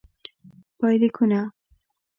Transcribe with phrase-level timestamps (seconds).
[0.79, 1.41] پایلیکونه: